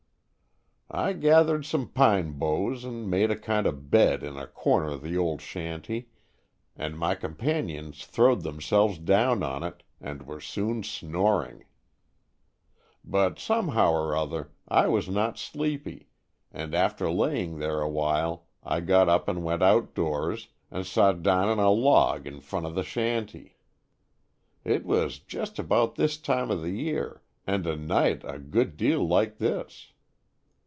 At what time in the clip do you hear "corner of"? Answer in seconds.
4.45-5.01